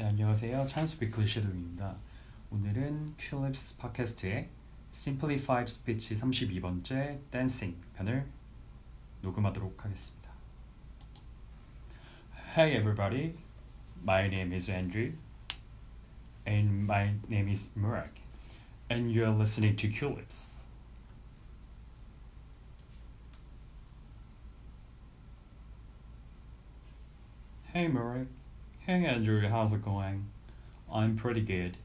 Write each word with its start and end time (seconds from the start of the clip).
네, 0.00 0.06
안녕하세요. 0.06 0.66
찬스 0.66 0.96
위클리 1.04 1.28
섀도우입니다. 1.28 1.94
오늘은 2.50 3.16
큐립스 3.18 3.76
팟캐스트의 3.76 4.48
Simplified 4.94 5.70
Speech 5.70 6.14
32번째 6.14 7.20
댄싱 7.30 7.76
편을 7.96 8.26
녹음하도록 9.20 9.84
하겠습니다. 9.84 10.30
Hey 12.56 12.78
everybody, 12.78 13.34
my 14.02 14.24
name 14.28 14.54
is 14.54 14.70
Andrew 14.70 15.12
and 16.48 16.84
my 16.84 17.18
name 17.28 17.50
is 17.50 17.70
Murag 17.76 18.22
and 18.90 19.12
you're 19.12 19.36
listening 19.36 19.76
to 19.76 19.86
Culips. 19.90 20.64
Hey 27.74 27.86
Murag, 27.86 28.28
hey 28.90 29.06
Andrew, 29.06 29.48
how's 29.48 29.72
it 29.72 29.84
going? 29.84 30.26
I'm 30.92 31.14
pretty 31.14 31.42
good. 31.42 31.76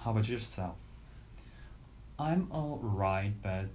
How 0.00 0.12
about 0.12 0.30
yourself? 0.30 0.76
I'm 2.18 2.48
alright, 2.50 3.34
but 3.42 3.68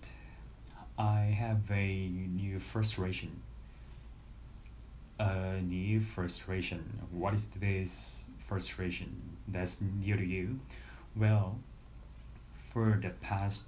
I 0.98 1.20
have 1.20 1.70
a 1.70 2.08
new 2.08 2.58
frustration. 2.58 3.44
A 5.20 5.62
new 5.62 6.00
frustration. 6.00 6.84
What 7.12 7.36
is 7.36 7.46
this 7.60 8.26
frustration 8.40 9.22
that's 9.48 9.80
new 9.80 10.18
to 10.18 10.26
you? 10.26 10.60
Well, 11.16 11.60
for 12.56 13.00
the 13.00 13.10
past 13.22 13.66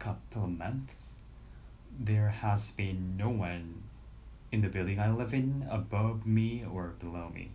couple 0.00 0.42
of 0.42 0.50
months, 0.50 1.14
there 2.00 2.30
has 2.30 2.72
been 2.72 3.16
no 3.16 3.28
one 3.28 3.84
in 4.50 4.62
the 4.62 4.68
building 4.68 4.98
I 4.98 5.12
live 5.12 5.32
in 5.32 5.64
above 5.70 6.26
me 6.26 6.64
or 6.68 6.94
below 6.98 7.30
me. 7.32 7.50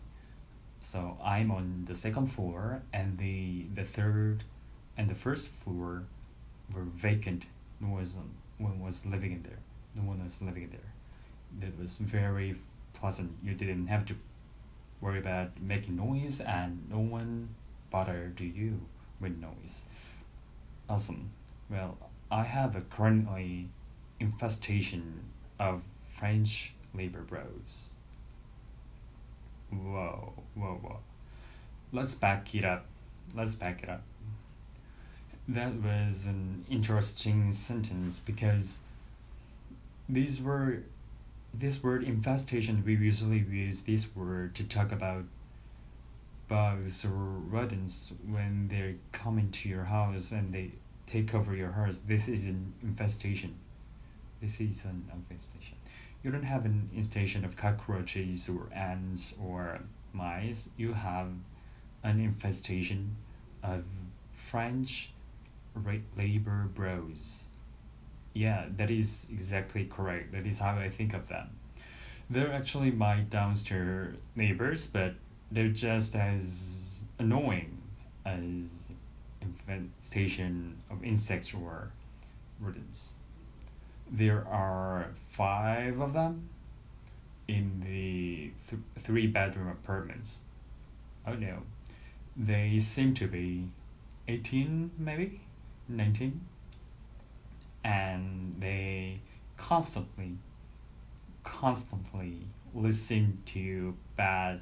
So 0.81 1.17
I'm 1.23 1.51
on 1.51 1.85
the 1.87 1.95
second 1.95 2.27
floor, 2.27 2.81
and 2.91 3.17
the 3.17 3.65
the 3.73 3.83
third 3.83 4.43
and 4.97 5.09
the 5.09 5.15
first 5.15 5.49
floor 5.49 6.03
were 6.73 6.83
vacant. 6.83 7.45
No 7.79 7.89
one 7.89 7.99
was, 7.99 8.15
no 8.15 8.67
one 8.67 8.79
was 8.79 9.05
living 9.05 9.31
in 9.31 9.43
there. 9.43 9.59
No 9.95 10.03
one 10.03 10.23
was 10.23 10.41
living 10.41 10.63
in 10.63 10.71
there. 10.71 11.69
It 11.69 11.77
was 11.79 11.97
very 11.97 12.55
pleasant. 12.93 13.31
You 13.43 13.53
didn't 13.53 13.87
have 13.87 14.05
to 14.07 14.15
worry 15.01 15.19
about 15.19 15.61
making 15.61 15.95
noise, 15.95 16.41
and 16.41 16.87
no 16.89 16.99
one 16.99 17.49
bothered 17.89 18.39
you 18.39 18.81
with 19.19 19.37
noise. 19.37 19.85
Awesome. 20.89 21.31
Well, 21.69 21.97
I 22.31 22.43
have 22.43 22.75
a 22.75 22.81
currently 22.81 23.69
infestation 24.19 25.23
of 25.59 25.83
French 26.17 26.73
labor 26.93 27.21
bros. 27.21 27.90
Whoa, 29.71 30.33
whoa, 30.55 30.79
whoa. 30.81 30.99
Let's 31.91 32.15
back 32.15 32.53
it 32.53 32.65
up. 32.65 32.85
Let's 33.35 33.55
back 33.55 33.83
it 33.83 33.89
up. 33.89 34.03
That 35.47 35.73
was 35.75 36.25
an 36.25 36.65
interesting 36.69 37.51
sentence 37.51 38.19
because 38.19 38.77
these 40.07 40.41
were 40.41 40.83
this 41.53 41.83
word 41.83 42.03
infestation 42.03 42.81
we 42.85 42.95
usually 42.95 43.39
use 43.39 43.81
this 43.81 44.15
word 44.15 44.55
to 44.55 44.63
talk 44.63 44.91
about 44.93 45.25
bugs 46.47 47.05
or 47.05 47.09
rodents 47.09 48.11
when 48.27 48.67
they 48.67 48.95
come 49.11 49.37
into 49.37 49.69
your 49.69 49.85
house 49.85 50.31
and 50.31 50.53
they 50.53 50.71
take 51.07 51.33
over 51.33 51.55
your 51.55 51.71
house. 51.71 51.99
This 52.05 52.27
is 52.27 52.47
an 52.47 52.73
infestation. 52.83 53.55
This 54.41 54.59
is 54.59 54.85
an 54.85 55.05
infestation. 55.13 55.80
You 56.23 56.31
don't 56.31 56.43
have 56.43 56.65
an 56.65 56.89
infestation 56.93 57.43
of 57.43 57.55
cockroaches 57.55 58.47
or 58.47 58.67
ants 58.73 59.33
or 59.41 59.79
mice. 60.13 60.69
You 60.77 60.93
have 60.93 61.29
an 62.03 62.19
infestation 62.19 63.15
of 63.63 63.83
French 64.35 65.11
right 65.73 66.03
labor 66.17 66.69
bros. 66.73 67.47
Yeah, 68.33 68.65
that 68.77 68.91
is 68.91 69.27
exactly 69.31 69.85
correct. 69.85 70.31
That 70.31 70.45
is 70.45 70.59
how 70.59 70.75
I 70.75 70.89
think 70.89 71.13
of 71.13 71.27
them. 71.27 71.49
They're 72.29 72.53
actually 72.53 72.91
my 72.91 73.21
downstairs 73.21 74.15
neighbors, 74.35 74.87
but 74.87 75.15
they're 75.51 75.69
just 75.69 76.15
as 76.15 77.01
annoying 77.19 77.77
as 78.25 78.67
infestation 79.41 80.77
of 80.89 81.03
insects 81.03 81.53
or 81.53 81.91
rodents. 82.59 83.13
There 84.13 84.45
are 84.45 85.07
five 85.15 86.01
of 86.01 86.11
them 86.13 86.49
in 87.47 87.79
the 87.79 88.51
th- 88.69 88.81
three 88.99 89.27
bedroom 89.27 89.69
apartments. 89.69 90.39
Oh 91.25 91.33
no, 91.33 91.63
they 92.35 92.79
seem 92.79 93.13
to 93.15 93.27
be 93.27 93.69
18 94.27 94.91
maybe? 94.97 95.41
19 95.87 96.41
and 97.83 98.55
they 98.59 99.15
constantly 99.57 100.37
constantly 101.43 102.47
listen 102.73 103.41
to 103.45 103.95
bad 104.15 104.61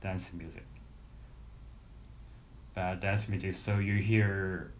dance 0.00 0.32
music. 0.32 0.66
Bad 2.74 3.00
dance 3.00 3.28
music 3.28 3.54
so 3.54 3.78
you 3.78 3.94
hear 3.96 4.72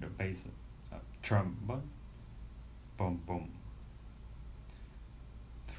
the 0.00 0.06
bass 0.06 0.48
uh, 0.92 0.96
trombone 1.22 1.90
boom 2.96 3.20
boom 3.26 3.50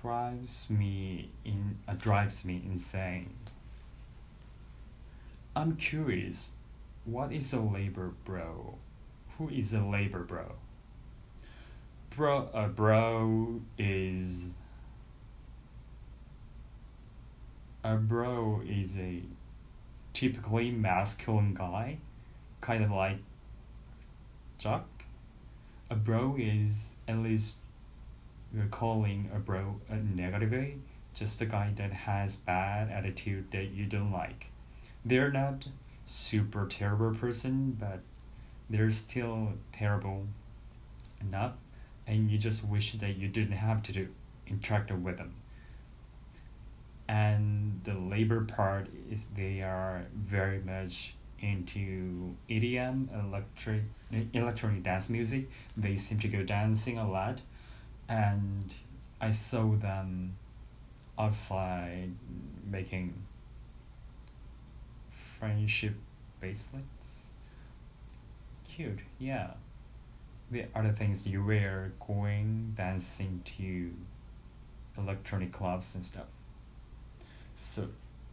drives 0.01 0.69
me 0.69 1.29
in 1.43 1.77
uh, 1.87 1.93
drives 1.93 2.45
me 2.45 2.61
insane. 2.65 3.29
I'm 5.55 5.75
curious 5.75 6.51
what 7.05 7.31
is 7.31 7.53
a 7.53 7.59
labor 7.59 8.11
bro? 8.25 8.75
Who 9.37 9.49
is 9.49 9.73
a 9.73 9.81
labor 9.81 10.23
bro? 10.23 10.53
Bro 12.15 12.49
a 12.53 12.67
bro 12.67 13.61
is 13.77 14.49
a 17.83 17.95
bro 17.95 18.61
is 18.67 18.97
a 18.97 19.21
typically 20.13 20.71
masculine 20.71 21.53
guy 21.53 21.97
kind 22.61 22.83
of 22.83 22.91
like 22.91 23.19
Chuck. 24.59 24.87
A 25.89 25.95
bro 25.95 26.35
is 26.37 26.95
at 27.07 27.17
least 27.19 27.59
we're 28.53 28.67
calling 28.67 29.29
a 29.33 29.39
bro 29.39 29.79
a 29.89 29.95
negative 29.95 30.75
just 31.13 31.41
a 31.41 31.45
guy 31.45 31.73
that 31.75 31.91
has 31.91 32.35
bad 32.35 32.91
attitude 32.91 33.51
that 33.51 33.71
you 33.71 33.85
don't 33.85 34.11
like. 34.11 34.47
They're 35.03 35.31
not 35.31 35.65
super 36.05 36.67
terrible 36.67 37.15
person 37.15 37.75
but 37.79 37.99
they're 38.69 38.91
still 38.91 39.53
terrible 39.73 40.27
enough 41.19 41.57
and 42.05 42.31
you 42.31 42.37
just 42.37 42.63
wish 42.63 42.93
that 42.93 43.17
you 43.17 43.27
didn't 43.27 43.57
have 43.57 43.83
to 43.83 43.91
do, 43.91 44.07
interact 44.47 44.91
with 44.91 45.17
them. 45.17 45.33
And 47.09 47.81
the 47.83 47.95
labor 47.95 48.45
part 48.45 48.87
is 49.11 49.27
they 49.35 49.61
are 49.61 50.05
very 50.15 50.59
much 50.59 51.15
into 51.39 52.35
EDM 52.49 53.07
electric 53.27 53.83
electronic 54.33 54.83
dance 54.83 55.09
music. 55.09 55.49
They 55.75 55.95
seem 55.97 56.19
to 56.19 56.27
go 56.27 56.43
dancing 56.43 56.97
a 56.97 57.09
lot 57.09 57.41
and 58.09 58.73
I 59.19 59.31
saw 59.31 59.75
them 59.75 60.37
outside 61.17 62.11
making 62.69 63.13
friendship 65.11 65.95
bracelets. 66.39 66.85
Cute 68.67 68.99
yeah. 69.19 69.51
The 70.49 70.65
other 70.75 70.91
things 70.91 71.27
you 71.27 71.43
wear 71.43 71.91
going 72.05 72.73
dancing 72.77 73.41
to 73.57 73.91
electronic 74.97 75.51
clubs 75.51 75.93
and 75.95 76.05
stuff. 76.05 76.27
So 77.57 77.89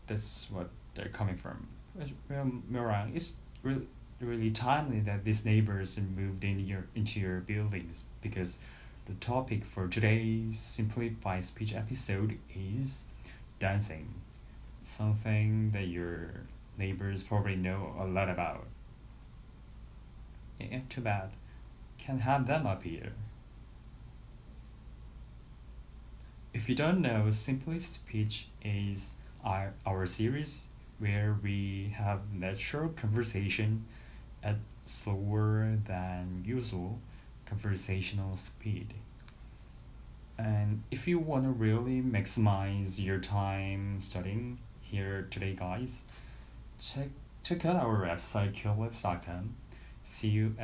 that's 0.07 0.49
what 0.51 0.69
they're 0.95 1.09
coming 1.09 1.37
from. 1.37 1.67
Well 2.29 2.51
Mirang, 2.71 3.17
it's 3.17 3.35
really 3.63 3.87
really 4.21 4.51
timely 4.51 5.01
that 5.01 5.25
these 5.25 5.45
neighbors 5.45 5.99
moved 6.17 6.45
in 6.45 6.61
your 6.61 6.87
into 6.95 7.21
your 7.21 7.41
buildings 7.41 8.05
because 8.23 8.59
the 9.07 9.15
topic 9.15 9.65
for 9.65 9.89
today's 9.89 10.59
simplified 10.59 11.45
speech 11.45 11.75
episode 11.75 12.39
is 12.55 13.05
dancing 13.59 14.15
something 14.83 15.71
that 15.73 15.89
your 15.89 16.31
neighbors 16.79 17.23
probably 17.23 17.57
know 17.57 17.95
a 18.01 18.05
lot 18.07 18.29
about 18.29 18.67
yeah, 20.59 20.81
too 20.89 21.01
bad. 21.01 21.31
Can't 21.99 22.21
have 22.21 22.47
them 22.47 22.67
up 22.67 22.83
here. 22.83 23.13
If 26.53 26.69
you 26.69 26.75
don't 26.75 27.01
know, 27.01 27.31
Simply 27.31 27.79
Speech 27.81 28.49
is 28.63 29.15
our, 29.45 29.75
our 29.85 30.07
series 30.07 30.67
where 30.99 31.37
we 31.43 31.93
have 31.97 32.33
natural 32.33 32.91
conversation 32.91 33.85
at 34.43 34.57
slower 34.85 35.77
than 35.87 36.45
usual 36.47 37.01
conversational 37.47 38.37
speed. 38.37 38.95
And 40.39 40.83
if 40.91 41.07
you 41.07 41.19
want 41.19 41.45
to 41.45 41.51
really 41.51 42.03
maximize 42.03 43.03
your 43.03 43.19
time 43.19 44.01
studying 44.01 44.59
here 44.81 45.29
today, 45.31 45.55
guys, 45.55 46.03
check 46.81 47.09
check 47.45 47.65
out 47.67 47.77
our 47.77 48.01
website 48.01 48.55
culips.com, 48.55 49.55
c-u-l-i-p-s.com 50.03 50.59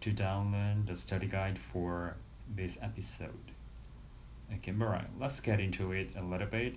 to 0.00 0.10
download 0.12 0.86
the 0.86 0.96
study 0.96 1.26
guide 1.26 1.58
for 1.58 2.16
this 2.54 2.78
episode. 2.82 3.52
Okay, 4.52 4.72
alright, 4.72 5.08
let's 5.18 5.40
get 5.40 5.60
into 5.60 5.92
it 5.92 6.10
a 6.16 6.22
little 6.22 6.48
bit. 6.48 6.74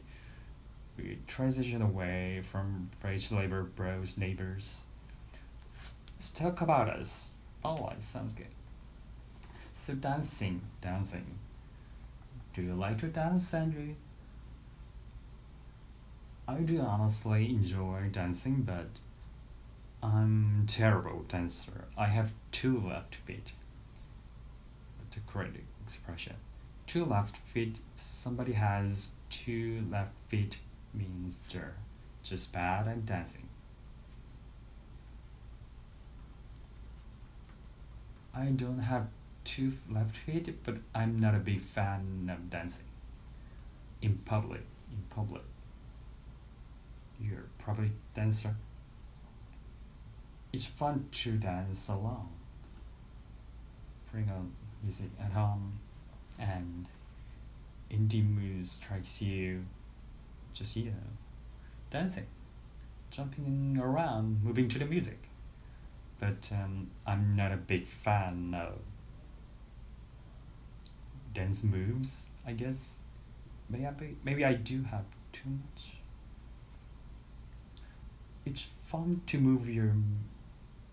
We 0.97 1.17
transition 1.25 1.81
away 1.81 2.43
from 2.43 2.91
free 2.99 3.19
labor 3.31 3.63
bros 3.63 4.17
neighbors. 4.17 4.81
Let's 6.15 6.29
talk 6.29 6.61
about 6.61 6.89
us. 6.89 7.29
Alright, 7.63 8.03
sounds 8.03 8.33
good. 8.33 8.47
So 9.71 9.93
dancing, 9.93 10.61
dancing. 10.81 11.25
Do 12.53 12.61
you 12.61 12.73
like 12.73 12.99
to 12.99 13.07
dance, 13.07 13.53
Andrew? 13.53 13.95
I 16.47 16.55
do 16.57 16.81
honestly 16.81 17.49
enjoy 17.49 18.09
dancing, 18.11 18.63
but 18.63 18.87
I'm 20.01 20.65
terrible 20.67 21.23
dancer. 21.29 21.85
I 21.97 22.07
have 22.07 22.33
two 22.51 22.83
left 22.85 23.15
feet. 23.15 23.53
A 25.15 25.31
correct 25.31 25.57
expression. 25.85 26.33
Two 26.87 27.05
left 27.05 27.37
feet. 27.37 27.77
Somebody 27.95 28.53
has 28.53 29.11
two 29.29 29.85
left 29.89 30.13
feet 30.27 30.57
means 30.93 31.37
they're 31.51 31.75
just 32.23 32.51
bad 32.51 32.87
at 32.87 33.05
dancing. 33.05 33.47
I 38.35 38.45
don't 38.45 38.79
have 38.79 39.07
two 39.43 39.71
left 39.89 40.17
feet, 40.17 40.63
but 40.63 40.77
I'm 40.95 41.19
not 41.19 41.35
a 41.35 41.39
big 41.39 41.61
fan 41.61 42.29
of 42.33 42.49
dancing 42.49 42.85
in 44.01 44.17
public. 44.25 44.61
In 44.91 45.03
public, 45.09 45.43
you're 47.19 47.45
probably 47.59 47.91
dancer. 48.15 48.55
It's 50.51 50.65
fun 50.65 51.07
to 51.11 51.31
dance 51.33 51.87
along. 51.89 52.29
Bring 54.11 54.29
on 54.29 54.51
music 54.83 55.09
at 55.19 55.31
home, 55.31 55.79
and 56.39 56.85
indie 57.91 58.27
mood 58.27 58.65
strikes 58.67 59.21
you. 59.21 59.63
Just 60.53 60.75
you 60.75 60.85
know, 60.85 60.91
dancing, 61.89 62.27
jumping 63.09 63.79
around, 63.81 64.43
moving 64.43 64.67
to 64.69 64.79
the 64.79 64.85
music. 64.85 65.19
But 66.23 66.55
um, 66.55 66.89
I'm 67.05 67.35
not 67.35 67.51
a 67.51 67.57
big 67.57 67.85
fan 67.85 68.55
of 68.57 68.79
dance 71.33 71.65
moves. 71.65 72.29
I 72.47 72.53
guess 72.53 72.99
maybe 73.69 73.85
I, 73.85 73.93
maybe 74.23 74.45
I 74.45 74.53
do 74.53 74.83
have 74.83 75.03
too 75.33 75.49
much. 75.49 75.95
It's 78.45 78.65
fun 78.85 79.21
to 79.27 79.37
move 79.37 79.67
your 79.67 79.95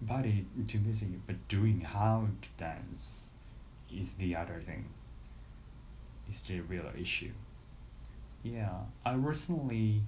body 0.00 0.47
to 0.67 0.79
music, 0.79 1.11
but 1.29 1.47
doing 1.47 1.81
how 1.81 2.26
to 2.43 2.49
dance 2.59 3.21
is 3.88 4.15
the 4.15 4.35
other 4.35 4.61
thing. 4.67 4.87
Is 6.29 6.43
the 6.43 6.59
real 6.62 6.91
issue. 6.99 7.31
Yeah, 8.43 8.81
I 9.06 9.12
recently 9.15 10.03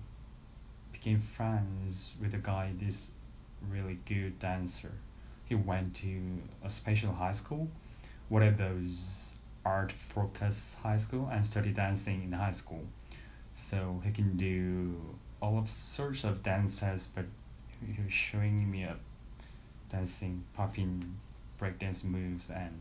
became 0.90 1.20
friends 1.20 2.16
with 2.20 2.34
a 2.34 2.38
guy. 2.38 2.72
This 2.76 3.12
really 3.70 4.00
good 4.04 4.40
dancer. 4.40 4.90
He 5.52 5.56
went 5.56 5.94
to 5.96 6.18
a 6.64 6.70
special 6.70 7.12
high 7.12 7.32
school, 7.32 7.68
one 8.30 8.56
those 8.56 9.34
art 9.66 9.92
focus 9.92 10.78
high 10.82 10.96
school, 10.96 11.28
and 11.30 11.44
studied 11.44 11.74
dancing 11.74 12.22
in 12.22 12.32
high 12.32 12.52
school. 12.52 12.84
So 13.54 14.00
he 14.02 14.12
can 14.12 14.38
do 14.38 14.96
all 15.42 15.58
of 15.58 15.68
sorts 15.68 16.24
of 16.24 16.42
dances, 16.42 17.06
but 17.14 17.26
he 17.86 18.02
was 18.02 18.10
showing 18.10 18.70
me 18.70 18.84
a 18.84 18.96
dancing, 19.90 20.42
popping 20.54 21.16
breakdance 21.60 22.02
moves, 22.02 22.48
and 22.48 22.80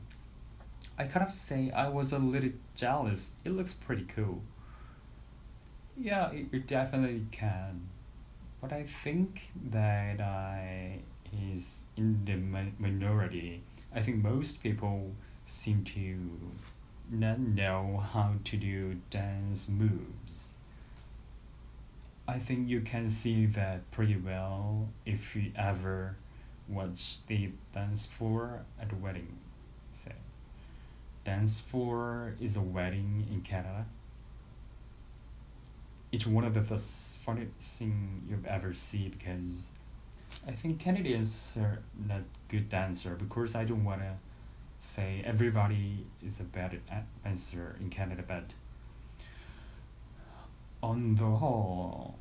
I 0.97 1.07
kind 1.07 1.25
of 1.25 1.33
say 1.33 1.71
I 1.71 1.89
was 1.89 2.13
a 2.13 2.19
little 2.19 2.51
jealous. 2.73 3.31
It 3.43 3.49
looks 3.49 3.73
pretty 3.73 4.05
cool. 4.15 4.41
Yeah, 5.97 6.31
it, 6.31 6.45
it 6.53 6.67
definitely 6.67 7.25
can, 7.31 7.89
but 8.61 8.71
I 8.71 8.83
think 8.83 9.49
that 9.71 10.21
I 10.21 10.99
is 11.53 11.83
in 11.97 12.25
the 12.25 12.35
minority. 12.79 13.61
I 13.93 14.01
think 14.01 14.23
most 14.23 14.63
people 14.63 15.11
seem 15.45 15.83
to 15.83 16.17
not 17.09 17.39
know 17.39 18.03
how 18.13 18.33
to 18.45 18.57
do 18.57 18.95
dance 19.09 19.69
moves. 19.69 20.55
I 22.27 22.39
think 22.39 22.69
you 22.69 22.81
can 22.81 23.09
see 23.09 23.45
that 23.47 23.89
pretty 23.91 24.15
well 24.15 24.87
if 25.05 25.35
you 25.35 25.51
ever 25.57 26.15
watch 26.69 27.17
the 27.27 27.49
dance 27.73 28.05
floor 28.05 28.61
at 28.79 28.91
a 28.91 28.95
wedding. 28.95 29.37
Say, 29.91 30.13
dance 31.25 31.59
floor 31.59 32.35
is 32.39 32.55
a 32.55 32.61
wedding 32.61 33.27
in 33.29 33.41
Canada. 33.41 33.85
It's 36.11 36.25
one 36.25 36.45
of 36.45 36.53
the 36.53 36.77
funniest 36.77 37.53
thing 37.59 38.23
you've 38.29 38.45
ever 38.45 38.73
seen 38.73 39.09
because 39.17 39.67
I 40.47 40.51
think 40.53 40.79
Canadians 40.79 41.55
are 41.59 41.79
not 42.07 42.21
good 42.49 42.67
dancer 42.69 43.15
because 43.15 43.53
I 43.55 43.63
don't 43.63 43.83
wanna 43.83 44.17
say 44.79 45.21
everybody 45.23 46.05
is 46.25 46.39
a 46.39 46.43
bad 46.43 46.79
dancer 47.23 47.75
in 47.79 47.89
Canada, 47.91 48.23
but 48.27 48.45
on 50.81 51.15
the 51.15 51.25
whole, 51.25 52.15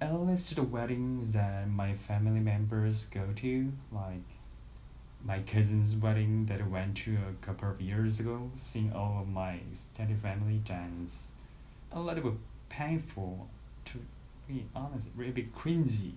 at 0.00 0.12
least 0.12 0.54
the 0.54 0.62
weddings 0.62 1.32
that 1.32 1.68
my 1.68 1.94
family 1.94 2.40
members 2.40 3.06
go 3.06 3.28
to, 3.36 3.72
like 3.90 4.28
my 5.24 5.38
cousin's 5.40 5.96
wedding 5.96 6.44
that 6.46 6.60
I 6.60 6.64
went 6.64 6.98
to 6.98 7.16
a 7.16 7.44
couple 7.44 7.70
of 7.70 7.80
years 7.80 8.20
ago, 8.20 8.50
seeing 8.56 8.92
all 8.92 9.22
of 9.22 9.28
my 9.28 9.54
extended 9.72 10.20
family 10.20 10.60
dance, 10.66 11.32
a 11.92 12.00
little 12.00 12.24
bit 12.24 12.38
painful, 12.68 13.48
to 13.86 13.98
be 14.46 14.66
honest, 14.74 15.08
really 15.16 15.48
cringy, 15.56 16.12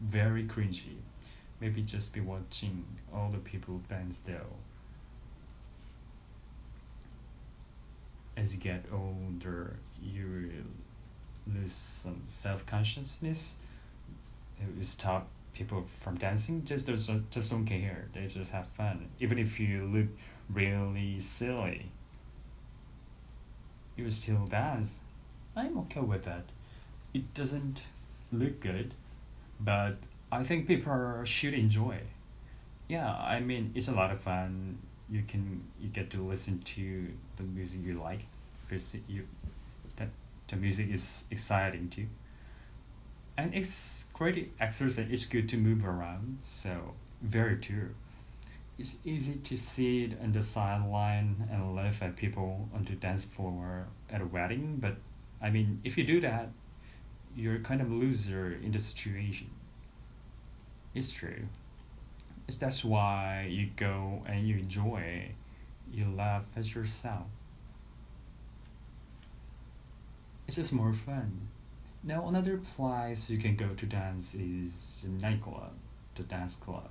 very 0.00 0.44
cringy. 0.44 0.96
Maybe 1.60 1.82
just 1.82 2.12
be 2.12 2.20
watching 2.20 2.84
all 3.14 3.30
the 3.30 3.38
people 3.38 3.80
dance 3.88 4.20
though. 4.26 4.54
As 8.36 8.54
you 8.54 8.60
get 8.60 8.84
older, 8.92 9.76
you 10.02 10.50
lose 11.46 11.72
some 11.72 12.22
self 12.26 12.66
consciousness. 12.66 13.56
You 14.60 14.84
stop 14.84 15.28
people 15.54 15.86
from 16.00 16.16
dancing. 16.18 16.64
Just 16.64 16.86
just 16.86 17.10
just 17.30 17.50
don't 17.50 17.64
care. 17.64 18.08
They 18.12 18.26
just 18.26 18.52
have 18.52 18.66
fun. 18.68 19.08
Even 19.20 19.38
if 19.38 19.58
you 19.58 19.84
look 19.84 20.08
really 20.50 21.18
silly, 21.20 21.86
you 23.96 24.10
still 24.10 24.46
dance. 24.46 24.98
I'm 25.56 25.78
okay 25.78 26.00
with 26.00 26.24
that. 26.24 26.44
It 27.14 27.32
doesn't 27.32 27.80
look 28.30 28.60
good, 28.60 28.92
but 29.60 29.96
I 30.30 30.44
think 30.44 30.66
people 30.66 30.92
uh, 30.92 31.24
should 31.24 31.54
enjoy. 31.54 31.98
Yeah, 32.88 33.12
I 33.12 33.40
mean 33.40 33.72
it's 33.74 33.88
a 33.88 33.92
lot 33.92 34.10
of 34.10 34.20
fun. 34.20 34.78
You 35.08 35.22
can 35.26 35.64
you 35.80 35.88
get 35.88 36.10
to 36.10 36.26
listen 36.26 36.60
to 36.60 37.08
the 37.36 37.42
music 37.42 37.80
you 37.84 38.00
like. 38.00 38.26
First, 38.68 38.96
you 39.08 39.26
that 39.96 40.08
the 40.48 40.56
music 40.56 40.90
is 40.90 41.24
exciting 41.30 41.88
too. 41.88 42.06
And 43.38 43.54
it's 43.54 44.06
great 44.14 44.52
exercise. 44.58 45.06
It's 45.10 45.26
good 45.26 45.48
to 45.50 45.56
move 45.56 45.84
around. 45.84 46.38
So 46.42 46.94
very 47.22 47.56
true. 47.58 47.90
It's 48.78 48.96
easy 49.04 49.34
to 49.36 49.56
sit 49.56 50.20
on 50.22 50.32
the 50.32 50.42
sideline 50.42 51.48
and 51.50 51.74
laugh 51.74 52.02
at 52.02 52.16
people 52.16 52.68
on 52.74 52.84
the 52.84 52.92
dance 52.92 53.24
floor 53.24 53.86
at 54.10 54.20
a 54.20 54.26
wedding, 54.26 54.76
but 54.80 54.96
I 55.40 55.50
mean, 55.50 55.80
if 55.84 55.96
you 55.96 56.04
do 56.04 56.20
that, 56.20 56.50
you're 57.36 57.58
kind 57.58 57.80
of 57.80 57.92
loser 57.92 58.58
in 58.62 58.72
the 58.72 58.80
situation. 58.80 59.50
It's 60.94 61.12
true. 61.12 61.42
It's 62.48 62.56
that's 62.56 62.84
why 62.84 63.48
you 63.50 63.68
go 63.76 64.22
and 64.26 64.48
you 64.48 64.56
enjoy, 64.56 65.30
you 65.92 66.06
laugh 66.16 66.44
at 66.56 66.74
yourself. 66.74 67.26
It's 70.46 70.56
just 70.56 70.72
more 70.72 70.94
fun. 70.94 71.48
Now 72.02 72.28
another 72.28 72.58
place 72.58 73.28
you 73.28 73.36
can 73.38 73.56
go 73.56 73.68
to 73.68 73.86
dance 73.86 74.34
is 74.34 75.04
nightclub, 75.20 75.72
the 76.14 76.22
dance 76.22 76.54
club. 76.54 76.88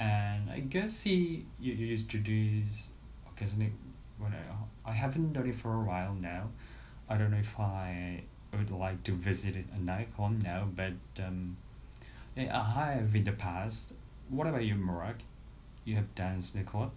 And 0.00 0.50
I 0.50 0.60
guess 0.60 1.04
he 1.04 1.46
you, 1.60 1.72
you 1.72 1.86
used 1.86 2.10
to 2.10 2.18
do 2.18 2.60
this 2.60 2.90
occasionally 3.30 3.72
when 4.18 4.32
I 4.32 4.90
I 4.90 4.92
haven't 4.92 5.32
done 5.32 5.48
it 5.48 5.54
for 5.54 5.74
a 5.74 5.80
while 5.80 6.14
now. 6.14 6.50
I 7.08 7.16
don't 7.16 7.30
know 7.30 7.38
if 7.38 7.58
I 7.58 8.24
would 8.56 8.70
like 8.70 9.04
to 9.04 9.12
visit 9.12 9.54
a 9.74 9.78
nightclub 9.78 10.42
now, 10.42 10.68
but 10.74 10.94
um, 11.24 11.56
yeah, 12.36 12.60
I 12.60 12.92
have 12.92 13.14
in 13.14 13.24
the 13.24 13.32
past. 13.32 13.92
What 14.28 14.46
about 14.46 14.64
you, 14.64 14.74
Murak? 14.74 15.20
You 15.84 15.96
have 15.96 16.14
danced 16.14 16.54
in 16.54 16.64
the 16.64 16.70
club? 16.70 16.90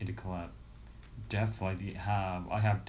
In 0.00 0.06
the 0.08 0.12
club? 0.12 0.50
Definitely 1.28 1.94
have. 1.94 2.50
I 2.50 2.58
have 2.60 2.80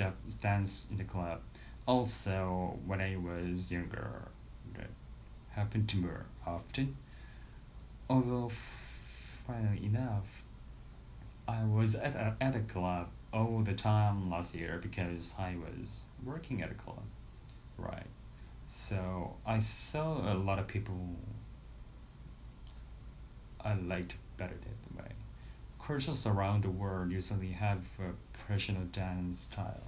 danced 0.42 0.90
in 0.90 0.98
the 0.98 1.04
club 1.04 1.42
also 1.88 2.78
when 2.86 3.02
I 3.02 3.16
was 3.16 3.70
younger, 3.72 4.30
that 4.76 4.90
happened 5.52 5.88
to 5.90 5.98
me 5.98 6.10
often. 6.46 6.98
Although, 8.10 8.50
funnily 8.50 9.86
enough, 9.86 10.44
I 11.48 11.64
was 11.64 11.96
at 11.96 12.16
a, 12.16 12.36
at 12.42 12.56
a 12.56 12.60
club 12.60 13.10
all 13.34 13.62
the 13.64 13.74
time 13.74 14.32
last 14.32 14.56
year 14.56 14.80
because 14.82 15.34
I 15.38 15.56
was 15.56 16.04
working 16.24 16.62
at 16.62 16.72
a 16.72 16.76
club, 16.76 17.04
right? 17.78 18.08
So 18.68 19.36
I 19.46 19.60
saw 19.60 20.32
a 20.32 20.36
lot 20.36 20.60
of 20.60 20.68
people 20.68 21.16
I 23.64 23.74
liked 23.74 24.16
better 24.38 24.54
that 24.54 25.04
way. 25.04 25.12
Cultures 25.84 26.26
around 26.28 26.64
the 26.64 26.70
world 26.70 27.12
usually 27.12 27.52
have 27.52 27.82
a 28.00 28.12
traditional 28.46 28.84
dance 28.86 29.40
style. 29.40 29.82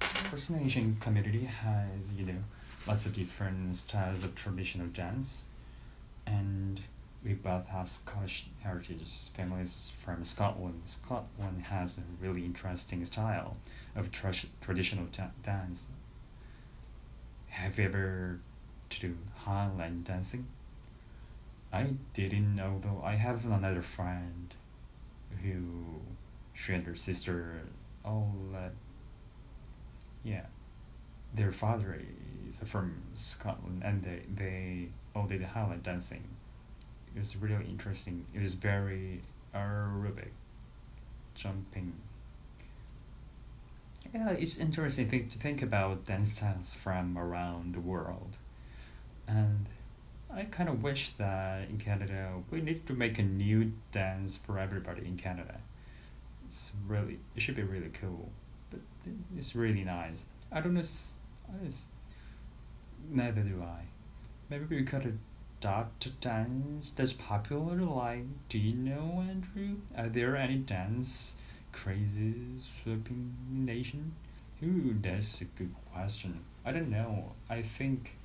First 0.00 0.50
Asian 0.50 0.96
community 1.00 1.44
has, 1.44 2.12
you 2.12 2.26
know, 2.26 2.42
lots 2.86 3.06
of 3.06 3.14
different 3.14 3.74
styles 3.76 4.22
of 4.22 4.34
traditional 4.34 4.88
dance, 4.88 5.46
and 6.26 6.80
we 7.26 7.34
both 7.34 7.66
have 7.66 7.88
Scottish 7.88 8.46
heritage 8.60 9.30
families 9.36 9.90
from 9.98 10.24
Scotland. 10.24 10.80
Scotland 10.84 11.62
has 11.62 11.98
a 11.98 12.02
really 12.24 12.44
interesting 12.44 13.04
style 13.04 13.56
of 13.96 14.12
tra- 14.12 14.32
traditional 14.60 15.08
dance. 15.42 15.88
Have 17.48 17.78
you 17.78 17.84
ever 17.86 18.38
to 18.90 19.00
do 19.00 19.18
Highland 19.38 20.04
dancing? 20.04 20.46
I 21.72 21.94
didn't, 22.14 22.60
although 22.60 23.02
I 23.02 23.16
have 23.16 23.44
another 23.44 23.82
friend 23.82 24.54
who 25.42 26.00
she 26.54 26.74
and 26.74 26.86
her 26.86 26.94
sister 26.94 27.60
all 28.04 28.32
uh, 28.54 28.68
yeah 30.22 30.46
their 31.34 31.52
father 31.52 32.00
is 32.48 32.60
from 32.64 32.94
Scotland 33.14 33.82
and 33.84 34.02
they 34.04 34.22
they 34.34 34.88
all 35.14 35.26
did 35.26 35.42
Highland 35.42 35.82
dancing 35.82 36.22
it 37.16 37.20
was 37.20 37.34
really 37.36 37.64
interesting. 37.64 38.26
It 38.34 38.42
was 38.42 38.54
very 38.54 39.22
aerobic, 39.54 40.32
jumping. 41.34 41.94
Yeah, 44.14 44.30
it's 44.30 44.58
interesting 44.58 45.08
thing 45.08 45.30
to 45.30 45.38
think 45.38 45.62
about 45.62 46.04
dance 46.04 46.34
styles 46.34 46.74
from 46.74 47.16
around 47.16 47.74
the 47.74 47.80
world, 47.80 48.36
and 49.26 49.66
I 50.32 50.44
kind 50.44 50.68
of 50.68 50.82
wish 50.82 51.12
that 51.12 51.70
in 51.70 51.78
Canada 51.78 52.32
we 52.50 52.60
need 52.60 52.86
to 52.86 52.92
make 52.92 53.18
a 53.18 53.22
new 53.22 53.72
dance 53.92 54.36
for 54.36 54.58
everybody 54.58 55.06
in 55.06 55.16
Canada. 55.16 55.58
It's 56.46 56.70
really 56.86 57.18
it 57.34 57.40
should 57.40 57.56
be 57.56 57.62
really 57.62 57.90
cool, 58.00 58.30
but 58.70 58.80
it's 59.36 59.56
really 59.56 59.84
nice. 59.84 60.24
I 60.52 60.60
don't 60.60 60.74
know. 60.74 60.80
I 60.80 61.64
just, 61.64 61.80
neither 63.10 63.40
do 63.40 63.62
I. 63.62 63.80
Maybe 64.50 64.76
we 64.76 64.84
could 64.84 65.18
Dot 65.66 66.06
dance 66.20 66.92
that's 66.92 67.12
popular? 67.12 67.74
Like, 67.82 68.22
do 68.48 68.56
you 68.56 68.76
know, 68.76 69.24
Andrew? 69.28 69.78
Are 69.98 70.08
there 70.08 70.36
any 70.36 70.58
dance 70.58 71.34
crazes 71.72 72.70
sweeping 72.84 73.34
the 73.50 73.72
nation? 73.72 74.14
Ooh, 74.62 74.96
that's 75.02 75.40
a 75.40 75.44
good 75.44 75.74
question. 75.92 76.44
I 76.64 76.70
don't 76.70 76.88
know. 76.88 77.32
I 77.50 77.62
think, 77.62 78.16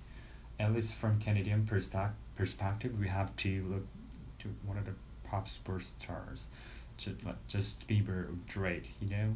at 0.59 0.71
least 0.71 0.93
from 0.93 1.19
Canadian 1.19 1.65
perspe- 1.65 2.11
perspective, 2.35 2.99
we 2.99 3.07
have 3.07 3.35
to 3.37 3.65
look 3.67 3.87
to 4.41 4.49
one 4.63 4.77
of 4.77 4.85
the 4.85 4.93
pop 5.23 5.47
superstars, 5.47 6.43
just 6.97 7.25
like 7.25 7.47
Justin 7.47 7.87
Bieber 7.87 8.25
or 8.29 8.35
Drake. 8.45 8.91
You 9.01 9.09
know, 9.09 9.35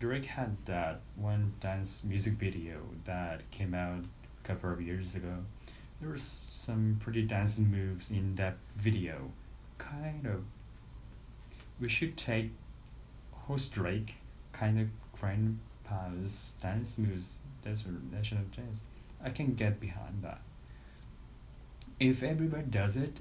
Drake 0.00 0.24
had 0.24 0.56
that 0.64 1.00
one 1.16 1.52
dance 1.60 2.02
music 2.02 2.32
video 2.32 2.78
that 3.04 3.50
came 3.50 3.74
out 3.74 4.04
a 4.42 4.48
couple 4.48 4.72
of 4.72 4.80
years 4.80 5.14
ago 5.14 5.44
there 6.00 6.10
was 6.10 6.22
some 6.22 6.96
pretty 7.00 7.22
dancing 7.22 7.70
moves 7.70 8.10
in 8.10 8.34
that 8.36 8.56
video. 8.76 9.30
Kind 9.78 10.26
of. 10.26 10.44
We 11.80 11.88
should 11.88 12.16
take 12.16 12.50
host 13.32 13.72
Drake 13.72 14.14
kind 14.52 14.80
of 14.80 14.88
grandpa's 15.18 16.54
dance 16.62 16.98
moves. 16.98 17.34
That's 17.62 17.84
a 17.84 18.14
national 18.14 18.44
dance. 18.54 18.78
I 19.22 19.30
can 19.30 19.54
get 19.54 19.80
behind 19.80 20.22
that. 20.22 20.40
If 21.98 22.22
everybody 22.22 22.64
does 22.64 22.96
it, 22.96 23.20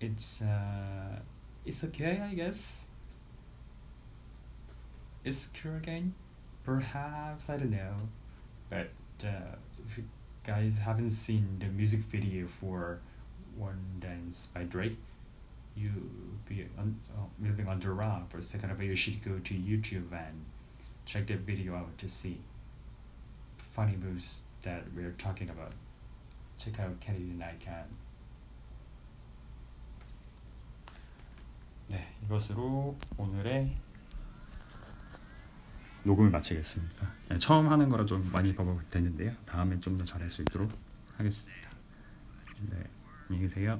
it's 0.00 0.42
uh, 0.42 1.20
it's 1.64 1.84
okay, 1.84 2.20
I 2.20 2.34
guess. 2.34 2.80
It's 5.24 5.48
cool 5.62 5.76
again, 5.76 6.14
perhaps 6.64 7.50
I 7.50 7.56
don't 7.56 7.70
know, 7.70 7.94
but 8.70 8.90
uh, 9.24 9.56
if 9.86 9.98
guys 10.47 10.77
haven't 10.77 11.11
seen 11.11 11.57
the 11.59 11.67
music 11.67 12.01
video 12.01 12.47
for 12.47 12.99
One 13.57 13.79
Dance 13.99 14.47
by 14.53 14.63
Drake, 14.63 14.97
you 15.75 15.89
be 16.47 16.67
un, 16.77 16.99
uh, 17.17 17.23
living 17.41 17.67
under 17.67 17.91
a 17.91 17.93
rock 17.93 18.29
for 18.29 18.37
a 18.37 18.41
second, 18.41 18.75
but 18.77 18.85
you 18.85 18.95
should 18.95 19.23
go 19.23 19.39
to 19.39 19.53
YouTube 19.53 20.11
and 20.11 20.45
check 21.05 21.27
that 21.27 21.39
video 21.39 21.75
out 21.75 21.97
to 21.97 22.09
see 22.09 22.39
funny 23.57 23.95
moves 23.95 24.43
that 24.63 24.83
we're 24.95 25.15
talking 25.17 25.49
about. 25.49 25.71
Check 26.57 26.79
out 26.79 26.99
Canadian 26.99 27.43
Can. 27.59 27.85
네, 31.89 32.07
이것으로 32.23 32.97
오늘의 33.17 33.75
녹음을 36.08 36.30
마치겠습니다. 36.30 37.06
네, 37.28 37.36
처음 37.36 37.68
하는 37.68 37.90
거라 37.90 38.06
좀 38.06 38.26
많이 38.32 38.54
버벅 38.54 38.88
됐는데요. 38.88 39.32
다음엔 39.44 39.80
좀 39.82 39.98
더 39.98 40.04
잘할 40.06 40.30
수 40.30 40.40
있도록 40.42 40.70
하겠습니다. 41.18 41.68
네, 42.70 42.82
안녕히 43.28 43.42
계세요. 43.42 43.78